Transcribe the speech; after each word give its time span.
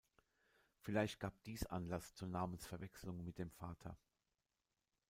Vielleicht 0.79 1.19
gab 1.19 1.43
dies 1.43 1.63
Anlass 1.67 2.15
zur 2.15 2.27
Namensverwechslung 2.27 3.23
mit 3.23 3.37
dem 3.37 3.51
Vater. 3.51 3.95